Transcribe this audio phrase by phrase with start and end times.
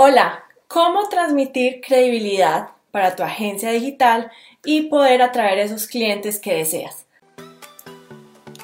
[0.00, 4.30] Hola, ¿cómo transmitir credibilidad para tu agencia digital
[4.64, 7.04] y poder atraer esos clientes que deseas?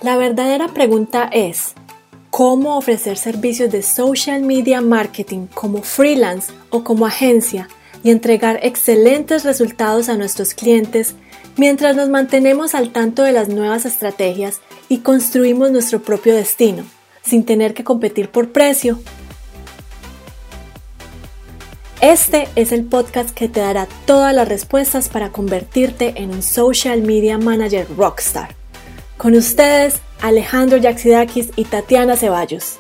[0.01, 1.75] La verdadera pregunta es,
[2.31, 7.67] ¿cómo ofrecer servicios de social media marketing como freelance o como agencia
[8.05, 11.17] y entregar excelentes resultados a nuestros clientes
[11.57, 16.85] mientras nos mantenemos al tanto de las nuevas estrategias y construimos nuestro propio destino,
[17.25, 19.01] sin tener que competir por precio
[22.11, 27.01] este es el podcast que te dará todas las respuestas para convertirte en un social
[27.01, 28.55] media manager rockstar.
[29.17, 32.79] Con ustedes, Alejandro Yaxidakis y Tatiana Ceballos.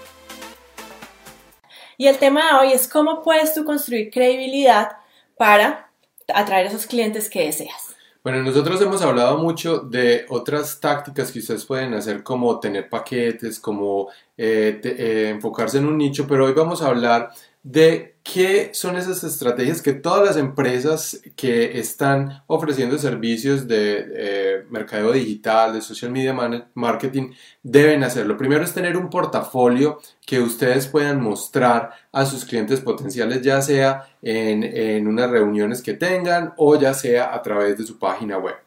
[1.96, 4.98] Y el tema de hoy es cómo puedes tú construir credibilidad
[5.38, 5.90] para
[6.28, 7.94] atraer a esos clientes que deseas.
[8.22, 13.58] Bueno, nosotros hemos hablado mucho de otras tácticas que ustedes pueden hacer como tener paquetes,
[13.58, 17.30] como eh, eh, enfocarse en un nicho, pero hoy vamos a hablar
[17.62, 24.64] de qué son esas estrategias que todas las empresas que están ofreciendo servicios de eh,
[24.70, 26.34] mercadeo digital, de social media
[26.74, 27.32] marketing,
[27.62, 28.26] deben hacer.
[28.26, 33.62] Lo primero es tener un portafolio que ustedes puedan mostrar a sus clientes potenciales, ya
[33.62, 38.36] sea en, en unas reuniones que tengan o ya sea a través de su página
[38.38, 38.63] web.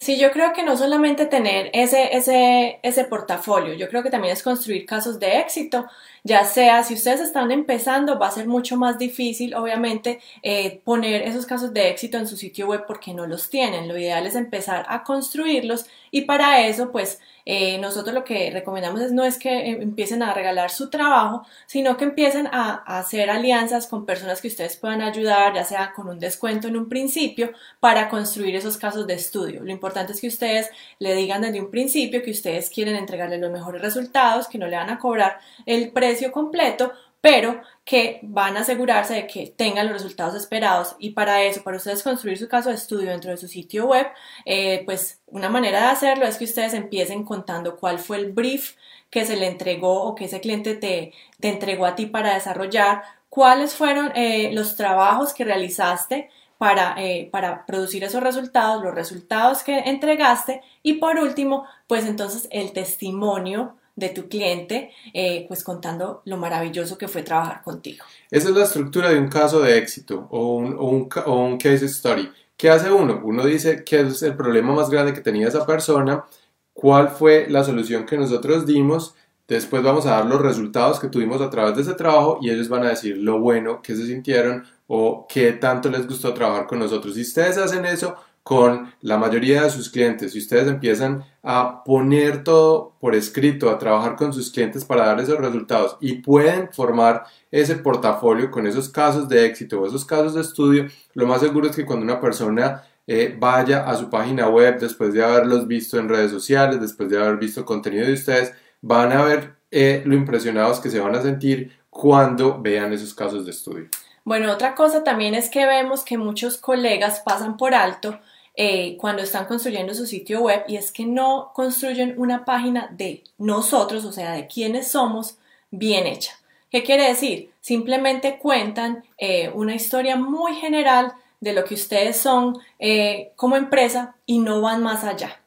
[0.00, 4.32] Sí, yo creo que no solamente tener ese, ese, ese portafolio, yo creo que también
[4.32, 5.86] es construir casos de éxito,
[6.22, 11.22] ya sea si ustedes están empezando, va a ser mucho más difícil, obviamente, eh, poner
[11.22, 13.88] esos casos de éxito en su sitio web porque no los tienen.
[13.88, 19.00] Lo ideal es empezar a construirlos y para eso, pues, eh, nosotros lo que recomendamos
[19.00, 23.30] es no es que eh, empiecen a regalar su trabajo, sino que empiecen a, hacer
[23.30, 27.52] alianzas con personas que ustedes puedan ayudar, ya sea con un descuento en un principio,
[27.80, 29.64] para construir esos casos de estudio.
[29.96, 34.48] Es que ustedes le digan desde un principio que ustedes quieren entregarle los mejores resultados,
[34.48, 39.26] que no le van a cobrar el precio completo, pero que van a asegurarse de
[39.26, 40.94] que tengan los resultados esperados.
[40.98, 44.06] Y para eso, para ustedes construir su caso de estudio dentro de su sitio web,
[44.44, 48.74] eh, pues una manera de hacerlo es que ustedes empiecen contando cuál fue el brief
[49.10, 53.02] que se le entregó o que ese cliente te, te entregó a ti para desarrollar,
[53.28, 59.62] cuáles fueron eh, los trabajos que realizaste para, eh, para producir esos resultados, los resultados
[59.62, 66.22] que entregaste y por último, pues entonces el testimonio de tu cliente, eh, pues contando
[66.24, 68.04] lo maravilloso que fue trabajar contigo.
[68.30, 71.58] Esa es la estructura de un caso de éxito o un, o un, o un
[71.58, 72.30] case story.
[72.56, 73.20] ¿Qué hace uno?
[73.24, 76.24] Uno dice qué es el problema más grande que tenía esa persona,
[76.72, 79.14] cuál fue la solución que nosotros dimos,
[79.48, 82.68] después vamos a dar los resultados que tuvimos a través de ese trabajo y ellos
[82.68, 86.78] van a decir lo bueno que se sintieron o qué tanto les gustó trabajar con
[86.78, 87.14] nosotros.
[87.14, 88.16] Si ustedes hacen eso,
[88.48, 90.32] con la mayoría de sus clientes.
[90.32, 95.20] Si ustedes empiezan a poner todo por escrito, a trabajar con sus clientes para dar
[95.20, 100.32] esos resultados y pueden formar ese portafolio con esos casos de éxito o esos casos
[100.32, 104.48] de estudio, lo más seguro es que cuando una persona eh, vaya a su página
[104.48, 108.54] web después de haberlos visto en redes sociales, después de haber visto contenido de ustedes,
[108.80, 113.44] van a ver eh, lo impresionados que se van a sentir cuando vean esos casos
[113.44, 113.88] de estudio.
[114.24, 118.20] Bueno, otra cosa también es que vemos que muchos colegas pasan por alto
[118.54, 123.22] eh, cuando están construyendo su sitio web y es que no construyen una página de
[123.38, 125.38] nosotros, o sea, de quiénes somos,
[125.70, 126.32] bien hecha.
[126.70, 127.50] ¿Qué quiere decir?
[127.60, 134.16] Simplemente cuentan eh, una historia muy general de lo que ustedes son eh, como empresa
[134.26, 135.40] y no van más allá.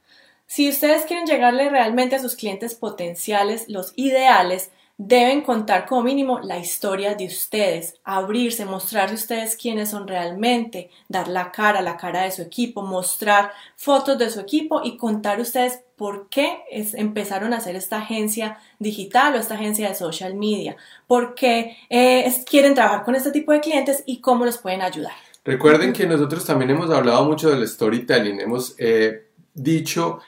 [0.54, 6.42] Si ustedes quieren llegarle realmente a sus clientes potenciales, los ideales, deben contar como mínimo
[6.42, 12.24] la historia de ustedes, abrirse, mostrarse ustedes quiénes son realmente, dar la cara, la cara
[12.24, 17.60] de su equipo, mostrar fotos de su equipo y contar ustedes por qué empezaron a
[17.60, 20.76] hacer esta agencia digital o esta agencia de social media,
[21.08, 25.14] por qué eh, quieren trabajar con este tipo de clientes y cómo los pueden ayudar.
[25.46, 30.20] Recuerden que nosotros también hemos hablado mucho del storytelling, hemos eh, dicho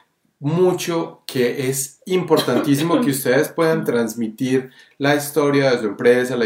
[0.43, 6.45] mucho que es importantísimo que ustedes puedan transmitir la historia de su empresa, la,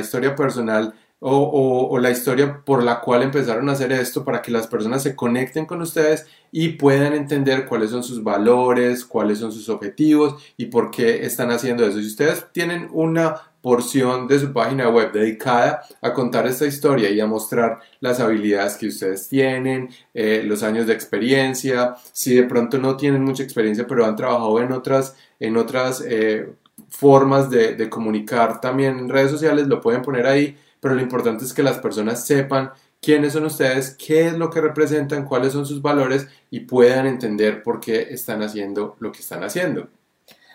[0.00, 4.66] historia personal o, la historia por la cual empezaron a hacer esto para que las
[4.66, 9.68] personas se conecten con ustedes y puedan entender cuáles son sus valores, cuáles son sus
[9.68, 12.00] objetivos y por qué están haciendo eso.
[12.00, 17.18] Si ustedes tienen una porción de su página web dedicada a contar esta historia y
[17.18, 22.76] a mostrar las habilidades que ustedes tienen, eh, los años de experiencia, si de pronto
[22.76, 26.52] no tienen mucha experiencia pero han trabajado en otras, en otras eh,
[26.90, 31.46] formas de, de comunicar también en redes sociales, lo pueden poner ahí, pero lo importante
[31.46, 32.70] es que las personas sepan
[33.00, 37.62] quiénes son ustedes, qué es lo que representan, cuáles son sus valores y puedan entender
[37.62, 39.88] por qué están haciendo lo que están haciendo.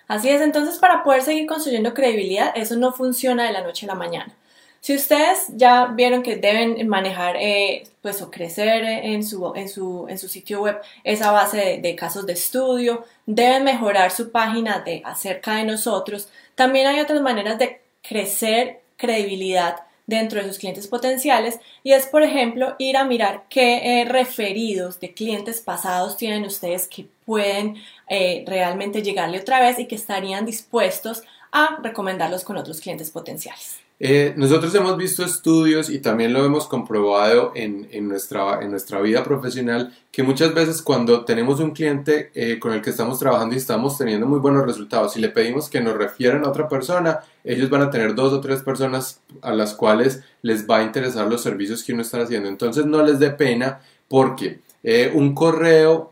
[0.09, 3.89] Así es, entonces para poder seguir construyendo credibilidad, eso no funciona de la noche a
[3.89, 4.35] la mañana.
[4.81, 10.07] Si ustedes ya vieron que deben manejar eh, pues, o crecer en su, en, su,
[10.09, 15.03] en su sitio web esa base de, casos de estudio, deben mejorar su página de
[15.05, 16.29] acerca de nosotros.
[16.55, 22.23] También hay otras maneras de crecer credibilidad dentro de sus clientes potenciales y es, por
[22.23, 27.75] ejemplo, ir a mirar qué eh, referidos de clientes pasados tienen ustedes que pueden
[28.09, 33.88] eh, realmente llegarle otra vez y que estarían dispuestos a recomendarlos con otros clientes potenciales.
[34.01, 39.25] Eh, nosotros hemos visto estudios y también lo hemos comprobado en, nuestra, en nuestra vida
[39.25, 43.57] profesional que muchas veces cuando tenemos un cliente eh, con el que estamos trabajando y
[43.57, 47.69] estamos teniendo muy buenos resultados y le pedimos que nos refieran a otra persona, ellos
[47.69, 51.41] van a tener dos o tres personas a las cuales les va a interesar los
[51.41, 52.47] servicios que uno está haciendo.
[52.47, 56.11] Entonces no les dé pena porque eh, un correo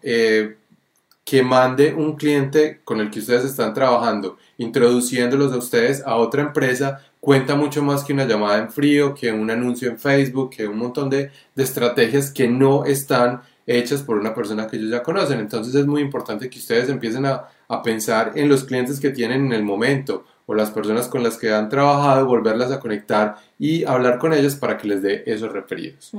[1.28, 6.42] que mande un cliente con el que ustedes están trabajando, introduciéndolos a ustedes a otra
[6.42, 10.68] empresa, cuenta mucho más que una llamada en frío, que un anuncio en Facebook, que
[10.68, 15.40] un montón de, estrategias que no están hechas por una persona que ellos ya conocen.
[15.40, 17.50] Entonces es muy importante que ustedes empiecen a,
[17.84, 21.52] pensar en los clientes que tienen en el momento o las personas con las que
[21.52, 26.14] han trabajado, volverlas a conectar y hablar con ellas para que les dé esos referidos.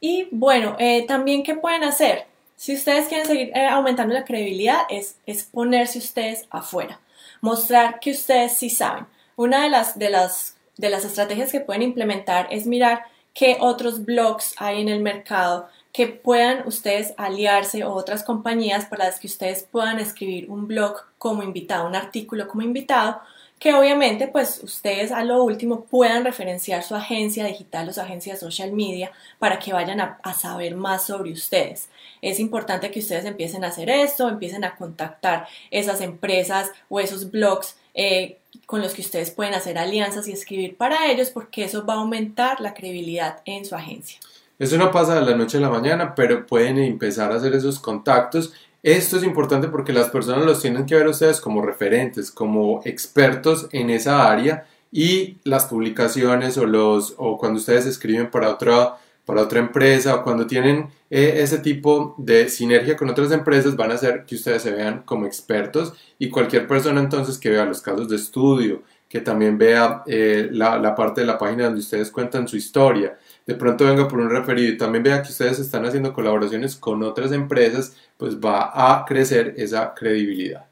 [0.00, 2.26] Y bueno, eh, también qué pueden hacer.
[2.56, 6.98] Si ustedes quieren seguir eh, aumentando la credibilidad, es, es ponerse ustedes afuera,
[7.40, 9.06] mostrar que ustedes sí saben.
[9.36, 13.04] Una de las, de, las, de las estrategias que pueden implementar es mirar
[13.34, 19.06] qué otros blogs hay en el mercado que puedan ustedes aliarse o otras compañías para
[19.06, 23.20] las que ustedes puedan escribir un blog como invitado, un artículo como invitado
[23.58, 28.36] que obviamente pues ustedes a lo último puedan referenciar su agencia digital o su agencia
[28.36, 31.88] social media para que vayan a, saber más sobre ustedes.
[32.22, 37.30] Es importante que ustedes empiecen a hacer esto, empiecen a contactar esas empresas o esos
[37.30, 41.84] blogs eh, con los que ustedes pueden hacer alianzas y escribir para ellos porque eso
[41.84, 44.20] va a aumentar la credibilidad en su agencia.
[44.58, 47.78] Eso no pasa de la noche a la mañana, pero pueden empezar a hacer esos
[47.78, 48.52] contactos
[48.82, 53.68] esto es importante porque las personas los tienen que ver ustedes como referentes, como expertos
[53.72, 59.42] en esa área y las publicaciones o, los, o cuando ustedes escriben para otra, para
[59.42, 63.94] otra empresa o cuando tienen eh, ese tipo de sinergia con otras empresas van a
[63.94, 68.08] hacer que ustedes se vean como expertos y cualquier persona entonces que vea los casos
[68.08, 72.46] de estudio, que también vea eh, la, la parte de la página donde ustedes cuentan
[72.46, 73.18] su historia,
[73.48, 77.02] de pronto venga por un referido y también vea que ustedes están haciendo colaboraciones con
[77.02, 80.66] otras empresas, pues va a crecer esa credibilidad.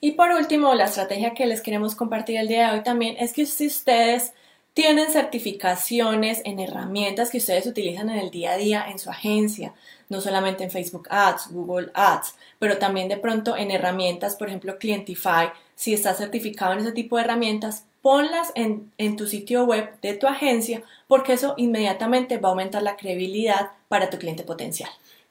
[0.00, 3.32] Y por último, la estrategia que les queremos compartir el día de hoy también es
[3.32, 4.34] que si ustedes
[4.72, 9.74] tienen certificaciones en herramientas que ustedes utilizan en el día a día en su agencia,
[10.08, 14.78] no solamente en Facebook Ads, Google Ads, pero también de pronto en herramientas, por ejemplo,
[14.78, 20.14] Clientify, si está certificado en ese tipo de herramientas, ponlas en, tu sitio web de
[20.14, 24.90] tu agencia porque eso inmediatamente va a aumentar la credibilidad para tu cliente potencial.